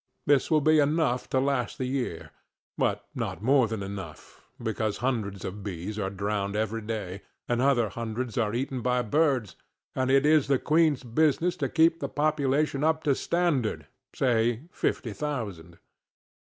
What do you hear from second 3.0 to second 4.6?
not more than enough,